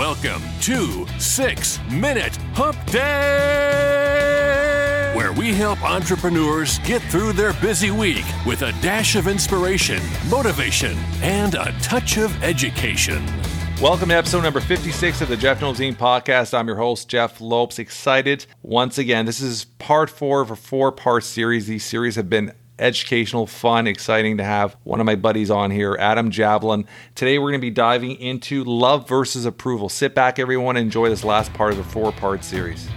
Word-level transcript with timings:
Welcome 0.00 0.42
to 0.62 1.06
Six 1.18 1.78
Minute 1.90 2.34
Hump 2.54 2.78
Day, 2.86 3.02
where 5.14 5.34
we 5.34 5.52
help 5.52 5.84
entrepreneurs 5.84 6.78
get 6.78 7.02
through 7.02 7.34
their 7.34 7.52
busy 7.52 7.90
week 7.90 8.24
with 8.46 8.62
a 8.62 8.72
dash 8.80 9.14
of 9.14 9.28
inspiration, 9.28 10.02
motivation, 10.30 10.96
and 11.20 11.54
a 11.54 11.74
touch 11.82 12.16
of 12.16 12.42
education. 12.42 13.22
Welcome 13.82 14.08
to 14.08 14.14
episode 14.14 14.42
number 14.42 14.60
56 14.60 15.20
of 15.20 15.28
the 15.28 15.36
Jeff 15.36 15.60
Knows 15.60 15.80
Inc. 15.80 15.96
podcast. 15.96 16.54
I'm 16.58 16.66
your 16.66 16.76
host, 16.76 17.10
Jeff 17.10 17.38
Lopes. 17.38 17.78
Excited 17.78 18.46
once 18.62 18.96
again. 18.96 19.26
This 19.26 19.42
is 19.42 19.66
part 19.66 20.08
four 20.08 20.40
of 20.40 20.50
a 20.50 20.56
four 20.56 20.92
part 20.92 21.24
series. 21.24 21.66
These 21.66 21.84
series 21.84 22.16
have 22.16 22.30
been 22.30 22.54
educational, 22.80 23.46
fun, 23.46 23.86
exciting 23.86 24.38
to 24.38 24.44
have 24.44 24.76
one 24.84 24.98
of 24.98 25.06
my 25.06 25.14
buddies 25.14 25.50
on 25.50 25.70
here, 25.70 25.96
Adam 26.00 26.30
Javelin. 26.30 26.86
Today 27.14 27.38
we're 27.38 27.50
going 27.50 27.60
to 27.60 27.66
be 27.66 27.70
diving 27.70 28.12
into 28.16 28.64
love 28.64 29.08
versus 29.08 29.44
approval. 29.44 29.88
Sit 29.88 30.14
back, 30.14 30.38
everyone, 30.38 30.76
and 30.76 30.84
enjoy 30.84 31.08
this 31.08 31.22
last 31.22 31.52
part 31.52 31.72
of 31.72 31.76
the 31.76 31.84
four 31.84 32.10
part 32.10 32.42
series. 32.42 32.88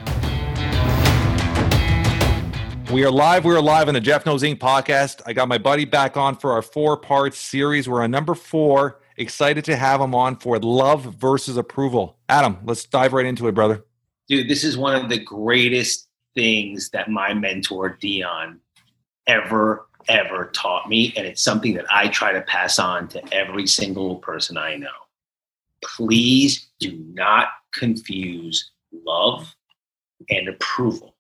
We 2.92 3.04
are 3.06 3.12
live. 3.12 3.44
We 3.44 3.56
are 3.56 3.62
live 3.62 3.88
on 3.88 3.96
the 3.96 4.02
Jeff 4.02 4.26
Knows 4.26 4.44
Inc. 4.44 4.60
podcast. 4.60 5.22
I 5.26 5.34
got 5.34 5.48
my 5.48 5.58
buddy 5.58 5.86
back 5.86 6.16
on 6.16 6.36
for 6.36 6.52
our 6.52 6.62
four 6.62 6.96
part 6.96 7.34
series. 7.34 7.90
We're 7.90 8.04
on 8.04 8.12
number 8.12 8.36
four. 8.36 9.00
Excited 9.18 9.66
to 9.66 9.76
have 9.76 10.00
him 10.00 10.14
on 10.16 10.38
for 10.38 10.60
love 10.60 11.04
versus 11.16 11.58
approval. 11.58 12.18
Adam, 12.30 12.58
let's 12.66 12.86
dive 12.86 13.14
right 13.14 13.26
into 13.26 13.48
it, 13.48 13.56
brother. 13.56 13.84
Dude, 14.28 14.48
this 14.48 14.64
is 14.64 14.78
one 14.78 14.96
of 14.96 15.10
the 15.10 15.20
greatest 15.20 16.08
things 16.36 16.90
that 16.92 17.10
my 17.10 17.34
mentor, 17.34 17.98
Dion, 18.00 18.60
ever, 19.28 19.88
ever 20.08 20.52
taught 20.54 20.90
me. 20.90 21.14
And 21.16 21.26
it's 21.26 21.42
something 21.42 21.74
that 21.76 21.86
I 21.92 22.08
try 22.08 22.32
to 22.34 22.42
pass 22.42 22.80
on 22.80 23.08
to 23.10 23.34
every 23.34 23.68
single 23.68 24.18
person 24.18 24.58
I 24.58 24.76
know. 24.76 24.88
Please 25.84 26.68
do 26.80 26.98
not 27.14 27.50
confuse 27.74 28.72
love 28.92 29.54
and 30.30 30.48
approval. 30.48 31.16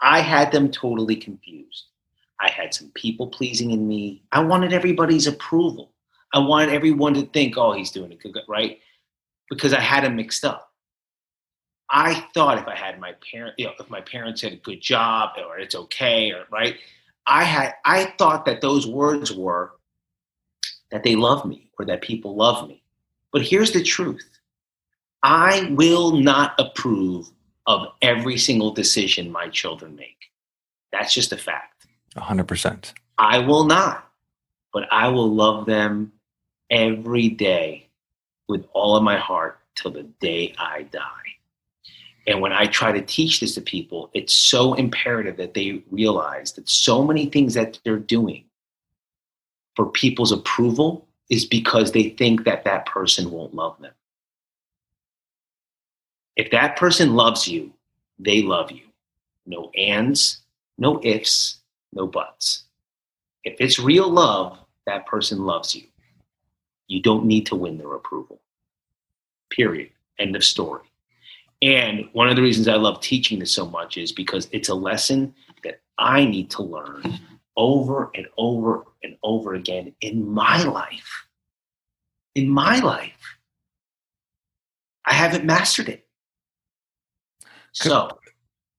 I 0.00 0.20
had 0.20 0.52
them 0.52 0.70
totally 0.70 1.16
confused. 1.16 1.84
I 2.40 2.50
had 2.50 2.74
some 2.74 2.90
people 2.94 3.28
pleasing 3.28 3.70
in 3.70 3.88
me. 3.88 4.22
I 4.32 4.40
wanted 4.40 4.72
everybody's 4.72 5.26
approval. 5.26 5.92
I 6.32 6.40
wanted 6.40 6.74
everyone 6.74 7.14
to 7.14 7.22
think, 7.22 7.56
oh, 7.56 7.72
he's 7.72 7.90
doing 7.90 8.12
it 8.12 8.20
good, 8.20 8.42
right? 8.48 8.80
Because 9.48 9.72
I 9.72 9.80
had 9.80 10.04
them 10.04 10.16
mixed 10.16 10.44
up. 10.44 10.72
I 11.90 12.26
thought 12.34 12.58
if 12.58 12.66
I 12.66 12.74
had 12.74 12.98
my 12.98 13.14
parent, 13.30 13.54
you 13.56 13.66
know, 13.66 13.72
if 13.78 13.88
my 13.88 14.00
parents 14.00 14.42
had 14.42 14.52
a 14.52 14.56
good 14.56 14.80
job 14.80 15.30
or 15.38 15.58
it's 15.58 15.74
okay, 15.74 16.32
or 16.32 16.44
right, 16.50 16.76
I 17.26 17.44
had 17.44 17.74
I 17.84 18.14
thought 18.18 18.44
that 18.46 18.60
those 18.60 18.86
words 18.86 19.32
were 19.32 19.72
that 20.90 21.02
they 21.02 21.16
love 21.16 21.44
me 21.44 21.70
or 21.78 21.84
that 21.86 22.02
people 22.02 22.36
love 22.36 22.68
me. 22.68 22.82
But 23.32 23.42
here's 23.42 23.72
the 23.72 23.82
truth. 23.82 24.28
I 25.22 25.70
will 25.72 26.12
not 26.12 26.54
approve 26.58 27.28
of 27.66 27.88
every 28.02 28.36
single 28.36 28.72
decision 28.72 29.32
my 29.32 29.48
children 29.48 29.96
make. 29.96 30.30
That's 30.92 31.14
just 31.14 31.32
a 31.32 31.36
fact. 31.36 31.86
100%. 32.16 32.92
I 33.18 33.38
will 33.38 33.64
not. 33.64 34.08
But 34.72 34.84
I 34.92 35.08
will 35.08 35.32
love 35.32 35.66
them 35.66 36.12
every 36.70 37.28
day 37.28 37.88
with 38.48 38.66
all 38.72 38.96
of 38.96 39.02
my 39.02 39.16
heart 39.16 39.58
till 39.74 39.90
the 39.90 40.02
day 40.20 40.54
I 40.58 40.82
die. 40.82 41.00
And 42.26 42.40
when 42.40 42.52
I 42.52 42.66
try 42.66 42.92
to 42.92 43.02
teach 43.02 43.40
this 43.40 43.54
to 43.54 43.60
people, 43.60 44.10
it's 44.14 44.32
so 44.32 44.74
imperative 44.74 45.36
that 45.36 45.54
they 45.54 45.82
realize 45.90 46.52
that 46.54 46.68
so 46.68 47.04
many 47.04 47.26
things 47.26 47.54
that 47.54 47.78
they're 47.84 47.98
doing 47.98 48.44
for 49.76 49.90
people's 49.90 50.32
approval 50.32 51.06
is 51.28 51.44
because 51.44 51.92
they 51.92 52.10
think 52.10 52.44
that 52.44 52.64
that 52.64 52.86
person 52.86 53.30
won't 53.30 53.54
love 53.54 53.80
them. 53.80 53.92
If 56.36 56.50
that 56.50 56.76
person 56.76 57.14
loves 57.14 57.46
you, 57.46 57.72
they 58.18 58.42
love 58.42 58.70
you. 58.70 58.82
No 59.46 59.70
ands, 59.76 60.42
no 60.78 61.00
ifs, 61.02 61.58
no 61.92 62.06
buts. 62.06 62.64
If 63.44 63.56
it's 63.60 63.78
real 63.78 64.08
love, 64.08 64.58
that 64.86 65.06
person 65.06 65.44
loves 65.44 65.74
you. 65.74 65.84
You 66.86 67.02
don't 67.02 67.26
need 67.26 67.46
to 67.46 67.56
win 67.56 67.78
their 67.78 67.94
approval. 67.94 68.40
Period. 69.50 69.90
End 70.18 70.34
of 70.36 70.44
story. 70.44 70.82
And 71.64 72.10
one 72.12 72.28
of 72.28 72.36
the 72.36 72.42
reasons 72.42 72.68
I 72.68 72.74
love 72.74 73.00
teaching 73.00 73.38
this 73.38 73.50
so 73.50 73.64
much 73.64 73.96
is 73.96 74.12
because 74.12 74.48
it's 74.52 74.68
a 74.68 74.74
lesson 74.74 75.34
that 75.62 75.80
I 75.96 76.26
need 76.26 76.50
to 76.50 76.62
learn 76.62 77.18
over 77.56 78.10
and 78.14 78.26
over 78.36 78.84
and 79.02 79.16
over 79.22 79.54
again 79.54 79.94
in 80.02 80.28
my 80.28 80.62
life. 80.62 81.26
In 82.34 82.50
my 82.50 82.80
life. 82.80 83.38
I 85.06 85.14
haven't 85.14 85.46
mastered 85.46 85.88
it. 85.88 86.06
So, 87.72 88.18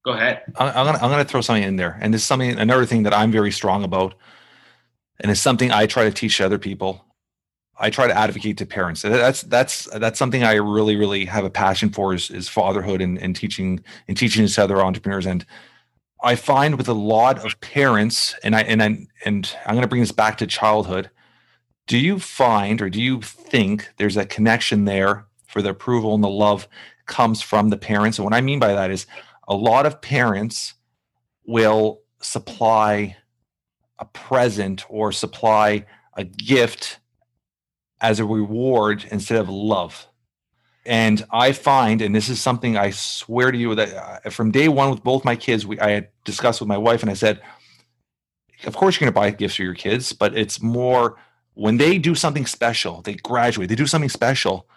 go 0.06 0.12
ahead. 0.12 0.44
I'm 0.56 0.86
gonna 0.86 1.00
I'm 1.00 1.10
gonna 1.10 1.26
throw 1.26 1.42
something 1.42 1.64
in 1.64 1.78
there, 1.78 1.98
and 2.02 2.14
this 2.14 2.22
is 2.22 2.28
something 2.28 2.58
another 2.60 2.86
thing 2.86 3.04
that 3.04 3.14
I'm 3.14 3.32
very 3.32 3.52
strong 3.52 3.84
about, 3.84 4.14
and 5.20 5.32
it's 5.32 5.42
something 5.42 5.72
I 5.72 5.88
try 5.88 6.04
to 6.04 6.12
teach 6.12 6.40
other 6.40 6.60
people. 6.60 7.05
I 7.78 7.90
try 7.90 8.08
to 8.08 8.18
advocate 8.18 8.58
to 8.58 8.66
parents. 8.66 9.02
That's 9.02 9.42
that's 9.42 9.86
that's 9.86 10.18
something 10.18 10.44
I 10.44 10.54
really 10.54 10.96
really 10.96 11.26
have 11.26 11.44
a 11.44 11.50
passion 11.50 11.90
for 11.90 12.14
is, 12.14 12.30
is 12.32 12.48
fatherhood 12.48 13.02
and, 13.02 13.18
and 13.18 13.36
teaching 13.36 13.84
and 14.08 14.18
teaching 14.18 14.48
to 14.48 14.64
other 14.64 14.82
entrepreneurs. 14.82 15.26
And 15.26 15.46
I 16.24 16.36
find 16.36 16.78
with 16.78 16.88
a 16.88 16.94
lot 16.94 17.46
of 17.46 17.60
parents, 17.62 18.34
and 18.44 18.56
I 18.56 18.62
and 18.62 18.82
I 18.82 19.08
and 19.26 19.56
I'm 19.66 19.76
going 19.76 19.82
to 19.82 19.88
bring 19.88 20.02
this 20.02 20.12
back 20.12 20.38
to 20.38 20.48
childhood. 20.48 21.10
Do 21.88 21.98
you 21.98 22.18
find 22.18 22.82
or 22.82 22.90
do 22.90 23.02
you 23.02 23.22
think 23.22 23.90
there's 23.98 24.18
a 24.18 24.26
connection 24.26 24.86
there 24.86 25.26
for 25.48 25.62
the 25.62 25.70
approval 25.70 26.16
and 26.16 26.24
the 26.24 26.30
love 26.30 26.68
comes 27.06 27.42
from 27.42 27.70
the 27.70 27.78
parents? 27.78 28.18
And 28.18 28.26
what 28.26 28.34
I 28.34 28.42
mean 28.42 28.60
by 28.60 28.74
that 28.74 28.90
is 28.90 29.06
a 29.48 29.56
lot 29.56 29.86
of 29.86 30.02
parents 30.02 30.74
will 31.46 32.02
supply 32.22 33.18
a 34.00 34.06
present 34.06 34.84
or 34.90 35.12
supply 35.12 35.86
a 36.16 36.24
gift 36.24 37.00
as 38.06 38.20
a 38.20 38.26
reward 38.26 39.04
instead 39.10 39.40
of 39.40 39.50
love. 39.50 40.08
And 40.86 41.26
I 41.32 41.54
find, 41.54 42.04
and 42.04 42.14
this 42.14 42.30
is 42.30 42.40
something 42.40 42.78
I 42.78 42.92
swear 42.92 43.52
to 43.52 43.58
you 43.58 43.74
that 43.74 44.24
uh, 44.26 44.30
from 44.30 44.52
day 44.52 44.68
one 44.70 44.92
with 44.92 45.04
both 45.04 45.26
my 45.26 45.36
kids, 45.36 45.66
we 45.66 45.80
I 45.80 45.90
had 45.90 46.10
discussed 46.24 46.60
with 46.60 46.70
my 46.70 46.78
wife, 46.78 47.02
and 47.02 47.10
I 47.10 47.16
said, 47.16 47.42
of 48.66 48.76
course 48.76 48.96
you're 48.96 49.06
going 49.06 49.14
to 49.14 49.20
buy 49.20 49.32
gifts 49.32 49.56
for 49.56 49.64
your 49.64 49.74
kids, 49.74 50.14
but 50.14 50.38
it's 50.38 50.62
more 50.62 51.18
when 51.56 51.78
they 51.78 51.98
do 51.98 52.14
something 52.14 52.46
special, 52.46 53.02
they 53.02 53.16
graduate, 53.16 53.70
they 53.70 53.76
do 53.76 53.88
something 53.88 54.10
special. 54.10 54.68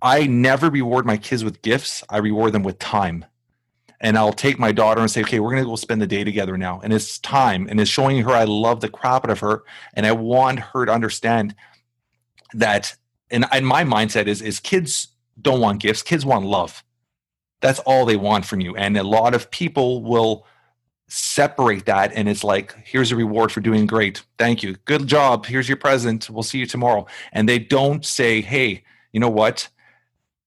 I 0.00 0.28
never 0.28 0.70
reward 0.70 1.04
my 1.04 1.16
kids 1.16 1.42
with 1.42 1.62
gifts. 1.62 2.04
I 2.08 2.18
reward 2.18 2.52
them 2.52 2.62
with 2.62 2.78
time. 2.78 3.24
And 4.00 4.16
I'll 4.16 4.32
take 4.32 4.58
my 4.58 4.72
daughter 4.72 5.02
and 5.02 5.10
say, 5.10 5.20
okay, 5.22 5.40
we're 5.40 5.50
going 5.50 5.62
to 5.62 5.68
go 5.68 5.76
spend 5.76 6.00
the 6.00 6.06
day 6.06 6.24
together 6.24 6.56
now. 6.56 6.80
And 6.82 6.92
it's 6.92 7.18
time. 7.18 7.66
And 7.68 7.78
it's 7.78 7.90
showing 7.90 8.22
her 8.22 8.30
I 8.30 8.44
love 8.44 8.80
the 8.80 8.88
crap 8.88 9.24
out 9.24 9.30
of 9.30 9.40
her. 9.40 9.64
And 9.92 10.06
I 10.06 10.12
want 10.12 10.60
her 10.60 10.86
to 10.86 10.92
understand 10.92 11.54
that 12.54 12.96
and, 13.30 13.44
and 13.52 13.66
my 13.66 13.84
mindset 13.84 14.26
is 14.26 14.42
is 14.42 14.60
kids 14.60 15.08
don't 15.40 15.60
want 15.60 15.80
gifts. 15.80 16.02
Kids 16.02 16.24
want 16.24 16.44
love. 16.44 16.84
That's 17.60 17.78
all 17.80 18.04
they 18.04 18.16
want 18.16 18.44
from 18.44 18.60
you. 18.60 18.76
And 18.76 18.96
a 18.96 19.02
lot 19.02 19.34
of 19.34 19.50
people 19.50 20.02
will 20.02 20.46
separate 21.08 21.86
that 21.86 22.12
and 22.14 22.28
it's 22.28 22.44
like 22.44 22.72
here's 22.84 23.10
a 23.10 23.16
reward 23.16 23.50
for 23.50 23.60
doing 23.60 23.86
great. 23.86 24.22
Thank 24.38 24.62
you. 24.62 24.76
Good 24.84 25.06
job. 25.06 25.46
Here's 25.46 25.68
your 25.68 25.76
present. 25.76 26.30
We'll 26.30 26.44
see 26.44 26.58
you 26.58 26.66
tomorrow. 26.66 27.06
And 27.32 27.48
they 27.48 27.58
don't 27.58 28.04
say 28.04 28.40
hey 28.40 28.84
you 29.12 29.18
know 29.18 29.30
what? 29.30 29.68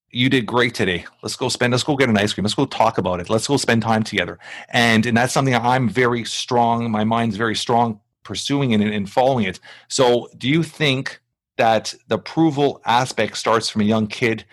You 0.10 0.30
did 0.30 0.46
great 0.46 0.74
today. 0.74 1.06
Let's 1.22 1.36
go 1.36 1.50
spend 1.50 1.72
let's 1.72 1.84
go 1.84 1.98
get 1.98 2.08
an 2.08 2.18
ice 2.18 2.34
cream. 2.34 2.44
Let's 2.46 2.56
go 2.56 2.66
talk 2.66 2.98
about 2.98 3.20
it. 3.20 3.30
Let's 3.30 3.48
go 3.48 3.58
spend 3.58 3.82
time 3.82 4.04
together. 4.04 4.40
And 4.70 5.06
and 5.06 5.18
that's 5.18 5.34
something 5.34 5.56
i'm 5.56 5.90
very 5.90 6.24
strong 6.24 6.90
my 6.90 7.04
mind's 7.04 7.36
very 7.36 7.56
strong 7.56 8.00
pursuing 8.24 8.74
and, 8.74 8.84
and 8.84 9.10
following 9.10 9.46
it. 9.46 9.60
So 9.90 10.30
do 10.38 10.48
you 10.48 10.64
think 10.64 11.20
that 11.58 11.94
the 12.08 12.16
approval 12.16 12.82
aspect 12.86 13.38
starts 13.38 13.70
from 13.70 13.82
a 13.82 13.86
young 13.86 14.08
kid, 14.08 14.46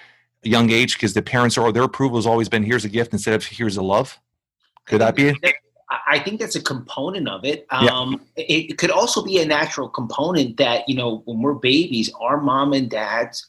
a 0.44 0.48
young 0.48 0.70
age, 0.70 0.94
because 0.94 1.14
the 1.14 1.22
parents 1.22 1.56
are 1.56 1.72
their 1.72 1.84
approval 1.84 2.18
has 2.18 2.26
always 2.26 2.48
been 2.48 2.62
here's 2.62 2.84
a 2.84 2.88
gift 2.88 3.12
instead 3.12 3.34
of 3.34 3.44
here's 3.44 3.76
a 3.76 3.82
love. 3.82 4.18
Could 4.86 5.00
that 5.00 5.14
be 5.14 5.28
it? 5.28 5.36
I 6.06 6.20
think 6.20 6.38
that's 6.38 6.56
a 6.56 6.62
component 6.62 7.28
of 7.28 7.44
it. 7.44 7.66
Um, 7.70 8.20
yeah. 8.36 8.44
It 8.48 8.78
could 8.78 8.90
also 8.90 9.24
be 9.24 9.40
a 9.40 9.46
natural 9.46 9.88
component 9.88 10.56
that 10.58 10.88
you 10.88 10.94
know 10.94 11.22
when 11.24 11.42
we're 11.42 11.54
babies, 11.54 12.12
our 12.20 12.40
mom 12.40 12.72
and 12.72 12.88
dads 12.88 13.46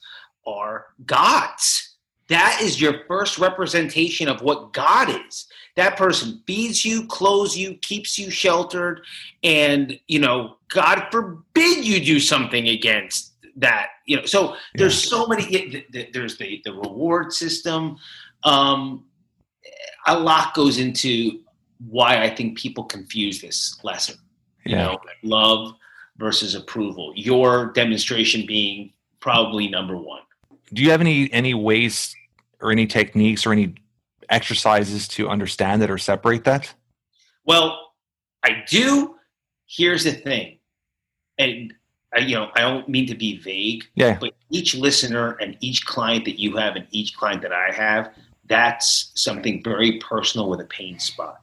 are 0.47 0.87
gods. 1.05 1.95
That 2.29 2.59
is 2.61 2.79
your 2.79 3.03
first 3.07 3.37
representation 3.37 4.29
of 4.29 4.41
what 4.41 4.71
God 4.71 5.09
is. 5.27 5.47
That 5.75 5.97
person 5.97 6.41
feeds 6.47 6.85
you, 6.85 7.05
clothes 7.07 7.57
you, 7.57 7.75
keeps 7.75 8.17
you 8.17 8.31
sheltered, 8.31 9.01
and 9.43 9.99
you 10.07 10.19
know, 10.19 10.57
God 10.69 11.07
forbid 11.11 11.85
you 11.85 12.03
do 12.03 12.19
something 12.19 12.69
against 12.69 13.30
that 13.55 13.89
you 14.05 14.15
know 14.15 14.25
so 14.25 14.55
there's 14.75 15.03
yeah. 15.03 15.09
so 15.09 15.27
many 15.27 15.85
there's 16.13 16.37
the 16.37 16.61
the 16.65 16.73
reward 16.73 17.33
system 17.33 17.97
um 18.43 19.05
a 20.07 20.17
lot 20.17 20.53
goes 20.53 20.77
into 20.77 21.41
why 21.87 22.23
i 22.23 22.33
think 22.33 22.57
people 22.57 22.83
confuse 22.83 23.41
this 23.41 23.79
lesson 23.83 24.15
you 24.65 24.75
yeah. 24.75 24.85
know 24.85 24.97
love 25.23 25.73
versus 26.17 26.55
approval 26.55 27.13
your 27.15 27.71
demonstration 27.73 28.45
being 28.45 28.91
probably 29.19 29.67
number 29.67 29.97
one 29.97 30.21
do 30.73 30.81
you 30.81 30.91
have 30.91 31.01
any 31.01 31.31
any 31.33 31.53
ways 31.53 32.15
or 32.61 32.71
any 32.71 32.87
techniques 32.87 33.45
or 33.45 33.51
any 33.51 33.75
exercises 34.29 35.07
to 35.09 35.29
understand 35.29 35.83
it 35.83 35.91
or 35.91 35.97
separate 35.97 36.45
that? 36.45 36.73
Well, 37.45 37.93
I 38.43 38.63
do. 38.67 39.15
Here's 39.67 40.03
the 40.03 40.11
thing, 40.11 40.59
and 41.37 41.73
I, 42.13 42.19
you 42.19 42.35
know, 42.35 42.49
I 42.55 42.61
don't 42.61 42.87
mean 42.89 43.07
to 43.07 43.15
be 43.15 43.37
vague. 43.37 43.85
Yeah. 43.95 44.17
But 44.19 44.33
each 44.49 44.75
listener 44.75 45.37
and 45.39 45.57
each 45.61 45.85
client 45.85 46.25
that 46.25 46.39
you 46.39 46.57
have 46.57 46.75
and 46.75 46.87
each 46.91 47.15
client 47.15 47.41
that 47.43 47.53
I 47.53 47.71
have, 47.71 48.13
that's 48.45 49.11
something 49.15 49.63
very 49.63 49.99
personal 49.99 50.49
with 50.49 50.59
a 50.59 50.65
pain 50.65 50.99
spot, 50.99 51.41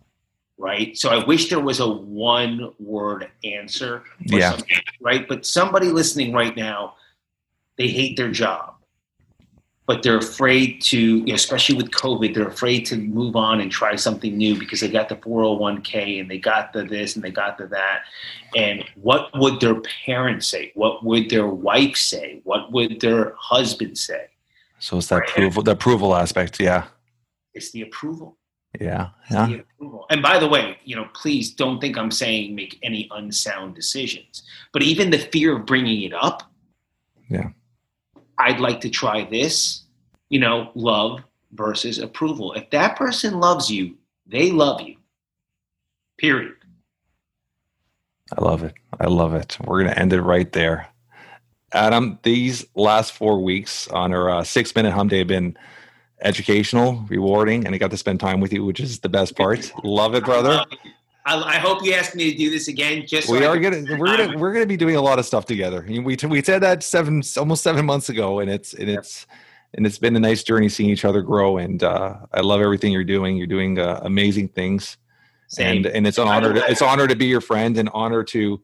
right? 0.58 0.96
So 0.96 1.08
I 1.08 1.24
wish 1.24 1.48
there 1.48 1.60
was 1.60 1.80
a 1.80 1.88
one 1.88 2.72
word 2.78 3.30
answer. 3.44 4.02
Yeah. 4.20 4.58
Right. 5.00 5.26
But 5.26 5.46
somebody 5.46 5.88
listening 5.88 6.32
right 6.32 6.56
now, 6.56 6.94
they 7.76 7.88
hate 7.88 8.16
their 8.16 8.30
job 8.30 8.77
but 9.88 10.02
they're 10.02 10.18
afraid 10.18 10.82
to, 10.82 10.98
you 11.00 11.24
know, 11.24 11.34
especially 11.34 11.74
with 11.74 11.90
COVID, 11.92 12.34
they're 12.34 12.46
afraid 12.46 12.84
to 12.84 12.96
move 12.98 13.34
on 13.36 13.62
and 13.62 13.72
try 13.72 13.96
something 13.96 14.36
new 14.36 14.54
because 14.54 14.80
they 14.80 14.88
got 14.88 15.08
the 15.08 15.16
401k 15.16 16.20
and 16.20 16.30
they 16.30 16.36
got 16.36 16.74
the 16.74 16.84
this 16.84 17.16
and 17.16 17.24
they 17.24 17.30
got 17.30 17.56
the 17.56 17.66
that. 17.68 18.02
And 18.54 18.84
what 18.96 19.30
would 19.38 19.60
their 19.60 19.80
parents 20.04 20.46
say? 20.46 20.72
What 20.74 21.02
would 21.06 21.30
their 21.30 21.46
wife 21.46 21.96
say? 21.96 22.42
What 22.44 22.70
would 22.70 23.00
their 23.00 23.34
husband 23.38 23.96
say? 23.96 24.26
So 24.78 24.98
it's 24.98 25.06
that 25.06 25.20
right. 25.20 25.30
approval, 25.30 25.62
the 25.62 25.70
approval 25.70 26.14
aspect. 26.14 26.60
Yeah. 26.60 26.84
It's 27.54 27.70
the 27.70 27.80
approval. 27.80 28.36
Yeah. 28.78 29.08
Yeah. 29.30 29.60
And 30.10 30.22
by 30.22 30.38
the 30.38 30.48
way, 30.48 30.76
you 30.84 30.96
know, 30.96 31.08
please 31.14 31.54
don't 31.54 31.80
think 31.80 31.96
I'm 31.96 32.10
saying 32.10 32.54
make 32.54 32.78
any 32.82 33.08
unsound 33.10 33.74
decisions, 33.74 34.42
but 34.74 34.82
even 34.82 35.08
the 35.08 35.18
fear 35.18 35.56
of 35.56 35.64
bringing 35.64 36.02
it 36.02 36.12
up. 36.12 36.42
Yeah 37.30 37.52
I'd 38.38 38.60
like 38.60 38.80
to 38.82 38.90
try 38.90 39.24
this, 39.24 39.82
you 40.28 40.38
know, 40.38 40.70
love 40.74 41.22
versus 41.52 41.98
approval. 41.98 42.52
If 42.54 42.70
that 42.70 42.96
person 42.96 43.40
loves 43.40 43.70
you, 43.70 43.96
they 44.26 44.50
love 44.50 44.80
you. 44.80 44.96
Period. 46.18 46.54
I 48.36 48.42
love 48.42 48.62
it. 48.62 48.74
I 49.00 49.06
love 49.06 49.34
it. 49.34 49.56
We're 49.64 49.82
going 49.82 49.94
to 49.94 49.98
end 49.98 50.12
it 50.12 50.22
right 50.22 50.50
there. 50.52 50.88
Adam, 51.72 52.18
these 52.22 52.66
last 52.74 53.12
four 53.12 53.42
weeks 53.42 53.88
on 53.88 54.12
our 54.12 54.30
uh, 54.30 54.44
six 54.44 54.74
minute 54.74 54.92
Hump 54.92 55.10
Day 55.10 55.18
have 55.18 55.26
been 55.26 55.56
educational, 56.22 57.04
rewarding, 57.08 57.66
and 57.66 57.74
I 57.74 57.78
got 57.78 57.90
to 57.90 57.96
spend 57.96 58.20
time 58.20 58.40
with 58.40 58.52
you, 58.52 58.64
which 58.64 58.80
is 58.80 59.00
the 59.00 59.08
best 59.08 59.36
part. 59.36 59.72
love 59.84 60.14
it, 60.14 60.24
brother. 60.24 60.64
I, 61.28 61.56
I, 61.56 61.56
hope 61.58 61.84
you 61.84 61.92
ask 61.92 62.14
me 62.14 62.30
to 62.30 62.36
do 62.36 62.50
this 62.50 62.68
again. 62.68 63.06
Just 63.06 63.26
so 63.26 63.34
we 63.34 63.44
are 63.44 63.58
gonna 63.58 63.84
we're 63.98 64.16
gonna 64.16 64.38
we're 64.38 64.52
gonna 64.52 64.66
be 64.66 64.78
doing 64.78 64.96
a 64.96 65.02
lot 65.02 65.18
of 65.18 65.26
stuff 65.26 65.44
together. 65.44 65.84
We 65.86 66.16
we 66.16 66.42
said 66.42 66.62
that 66.62 66.82
seven 66.82 67.22
almost 67.36 67.62
seven 67.62 67.84
months 67.84 68.08
ago, 68.08 68.40
and 68.40 68.50
it's 68.50 68.72
and 68.72 68.88
it's 68.88 69.26
and 69.74 69.86
it's 69.86 69.98
been 69.98 70.16
a 70.16 70.20
nice 70.20 70.42
journey 70.42 70.70
seeing 70.70 70.88
each 70.88 71.04
other 71.04 71.20
grow. 71.20 71.58
And 71.58 71.82
uh, 71.82 72.16
I 72.32 72.40
love 72.40 72.62
everything 72.62 72.92
you're 72.92 73.04
doing. 73.04 73.36
You're 73.36 73.46
doing 73.46 73.78
uh, 73.78 74.00
amazing 74.04 74.48
things, 74.48 74.96
Same. 75.48 75.78
and 75.78 75.86
and 75.86 76.06
it's 76.06 76.16
an 76.16 76.28
honor. 76.28 76.54
To, 76.54 76.64
it's 76.66 76.80
honor 76.80 77.06
to 77.06 77.14
be 77.14 77.26
your 77.26 77.42
friend, 77.42 77.76
and 77.76 77.90
honor 77.92 78.24
to. 78.24 78.62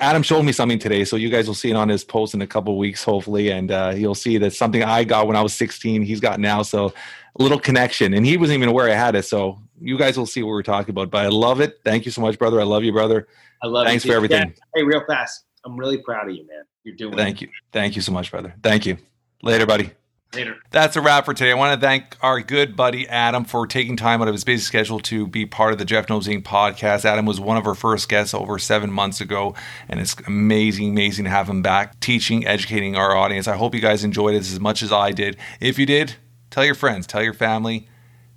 Adam 0.00 0.22
showed 0.22 0.42
me 0.42 0.52
something 0.52 0.78
today, 0.78 1.04
so 1.04 1.16
you 1.16 1.28
guys 1.28 1.46
will 1.46 1.54
see 1.54 1.70
it 1.70 1.76
on 1.76 1.88
his 1.88 2.02
post 2.02 2.32
in 2.32 2.40
a 2.40 2.46
couple 2.46 2.78
weeks, 2.78 3.04
hopefully, 3.04 3.50
and 3.50 3.70
uh, 3.70 3.92
you'll 3.94 4.14
see 4.14 4.38
that 4.38 4.54
something 4.54 4.82
I 4.82 5.04
got 5.04 5.26
when 5.26 5.36
I 5.36 5.42
was 5.42 5.52
16, 5.52 6.00
he's 6.00 6.18
got 6.18 6.40
now. 6.40 6.62
So 6.62 6.94
a 7.38 7.42
little 7.42 7.58
connection, 7.58 8.14
and 8.14 8.24
he 8.24 8.38
wasn't 8.38 8.56
even 8.56 8.70
aware 8.70 8.88
I 8.88 8.94
had 8.94 9.14
it. 9.16 9.26
So 9.26 9.58
you 9.80 9.98
guys 9.98 10.16
will 10.18 10.26
see 10.26 10.42
what 10.42 10.50
we're 10.50 10.62
talking 10.62 10.90
about. 10.90 11.10
But 11.10 11.24
I 11.24 11.28
love 11.28 11.60
it. 11.60 11.80
Thank 11.84 12.04
you 12.04 12.12
so 12.12 12.20
much, 12.20 12.38
brother. 12.38 12.60
I 12.60 12.64
love 12.64 12.84
you, 12.84 12.92
brother. 12.92 13.26
I 13.62 13.66
love 13.66 13.86
it. 13.86 13.90
Thanks 13.90 14.04
for 14.04 14.12
everything. 14.12 14.48
Yeah. 14.48 14.64
Hey, 14.74 14.82
real 14.82 15.04
fast. 15.06 15.44
I'm 15.64 15.76
really 15.76 15.98
proud 15.98 16.28
of 16.28 16.34
you, 16.34 16.46
man. 16.46 16.64
You're 16.84 16.96
doing 16.96 17.16
Thank 17.16 17.42
it. 17.42 17.46
you. 17.46 17.52
Thank 17.72 17.96
you 17.96 18.02
so 18.02 18.12
much, 18.12 18.30
brother. 18.30 18.54
Thank 18.62 18.86
you. 18.86 18.96
Later, 19.42 19.66
buddy. 19.66 19.90
Later. 20.32 20.56
That's 20.70 20.94
a 20.94 21.00
wrap 21.00 21.24
for 21.24 21.34
today. 21.34 21.50
I 21.50 21.54
want 21.54 21.78
to 21.78 21.84
thank 21.84 22.16
our 22.22 22.40
good 22.40 22.76
buddy 22.76 23.08
Adam 23.08 23.44
for 23.44 23.66
taking 23.66 23.96
time 23.96 24.22
out 24.22 24.28
of 24.28 24.34
his 24.34 24.44
busy 24.44 24.62
schedule 24.62 25.00
to 25.00 25.26
be 25.26 25.44
part 25.44 25.72
of 25.72 25.78
the 25.78 25.84
Jeff 25.84 26.08
Knows 26.08 26.28
Inc. 26.28 26.44
podcast. 26.44 27.04
Adam 27.04 27.26
was 27.26 27.40
one 27.40 27.56
of 27.56 27.66
our 27.66 27.74
first 27.74 28.08
guests 28.08 28.32
over 28.32 28.56
seven 28.58 28.92
months 28.92 29.20
ago, 29.20 29.56
and 29.88 29.98
it's 29.98 30.14
amazing, 30.28 30.90
amazing 30.90 31.24
to 31.24 31.30
have 31.30 31.48
him 31.48 31.62
back 31.62 31.98
teaching, 31.98 32.46
educating 32.46 32.94
our 32.94 33.16
audience. 33.16 33.48
I 33.48 33.56
hope 33.56 33.74
you 33.74 33.80
guys 33.80 34.04
enjoyed 34.04 34.34
it 34.34 34.38
as 34.38 34.60
much 34.60 34.82
as 34.82 34.92
I 34.92 35.10
did. 35.10 35.36
If 35.58 35.80
you 35.80 35.86
did, 35.86 36.14
tell 36.50 36.64
your 36.64 36.76
friends, 36.76 37.08
tell 37.08 37.24
your 37.24 37.34
family 37.34 37.88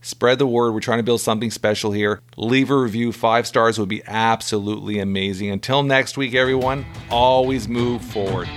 Spread 0.04 0.38
the 0.38 0.46
word. 0.46 0.74
We're 0.74 0.82
trying 0.82 1.00
to 1.00 1.04
build 1.04 1.22
something 1.22 1.50
special 1.50 1.94
here. 1.94 2.22
Leave 2.36 2.70
a 2.70 2.78
review. 2.78 3.14
Five 3.14 3.48
stars 3.48 3.80
would 3.80 3.90
be 3.90 4.04
absolutely 4.06 5.00
amazing. 5.00 5.50
Until 5.50 5.82
next 5.82 6.18
week, 6.18 6.36
everyone, 6.36 6.86
always 7.10 7.70
move 7.70 8.04
forward. 8.04 8.50